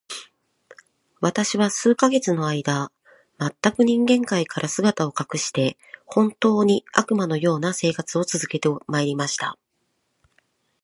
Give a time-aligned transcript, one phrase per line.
[1.19, 2.91] 私は数ヶ月の間、
[3.37, 5.77] 全く人間界から姿を隠して、
[6.07, 9.59] 本当に、悪魔の様な生活を続けて参りました。